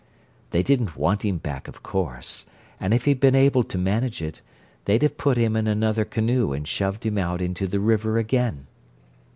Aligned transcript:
They 0.49 0.63
didn't 0.63 0.97
want 0.97 1.23
him 1.23 1.37
back, 1.37 1.67
of 1.67 1.83
course, 1.83 2.47
and 2.79 2.91
if 2.91 3.05
he'd 3.05 3.19
been 3.19 3.35
able 3.35 3.63
to 3.65 3.77
manage 3.77 4.19
it, 4.19 4.41
they'd 4.85 5.03
have 5.03 5.15
put 5.15 5.37
him 5.37 5.55
in 5.55 5.67
another 5.67 6.05
canoe 6.05 6.53
and 6.53 6.67
shoved 6.67 7.05
him 7.05 7.19
out 7.19 7.39
into 7.39 7.67
the 7.67 7.79
river 7.79 8.17
again. 8.17 8.65